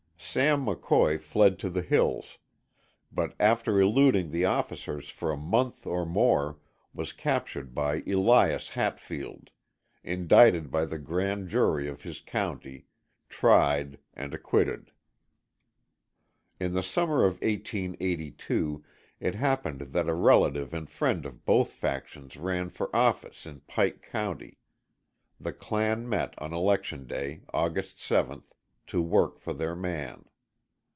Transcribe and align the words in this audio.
Sam 0.23 0.65
McCoy 0.65 1.19
fled 1.19 1.59
to 1.59 1.69
the 1.69 1.81
hills, 1.81 2.37
but 3.11 3.35
after 3.37 3.81
eluding 3.81 4.31
the 4.31 4.45
officers 4.45 5.09
for 5.09 5.29
a 5.29 5.35
month 5.35 5.85
or 5.85 6.05
more 6.05 6.57
was 6.93 7.11
captured 7.11 7.75
by 7.75 8.01
Elias 8.07 8.69
Hatfield, 8.69 9.49
indicted 10.05 10.71
by 10.71 10.85
the 10.85 10.99
grand 10.99 11.49
jury 11.49 11.85
of 11.89 12.03
his 12.03 12.21
county, 12.21 12.85
tried 13.27 13.99
and 14.13 14.33
acquitted. 14.33 14.91
In 16.61 16.75
the 16.75 16.83
summer 16.83 17.25
of 17.25 17.41
1882 17.41 18.85
it 19.19 19.35
happened 19.35 19.81
that 19.81 20.07
a 20.07 20.13
relative 20.13 20.73
and 20.73 20.89
friend 20.89 21.25
of 21.25 21.43
both 21.43 21.73
factions 21.73 22.37
ran 22.37 22.69
for 22.69 22.95
office 22.95 23.45
in 23.45 23.59
Pike 23.61 24.01
County. 24.01 24.59
The 25.41 25.51
clans 25.51 26.07
met 26.07 26.35
on 26.41 26.53
election 26.53 27.05
day, 27.05 27.41
August 27.53 27.97
7th, 27.97 28.53
to 28.87 28.99
work 29.01 29.39
for 29.39 29.53
their 29.53 29.73
man. 29.75 30.25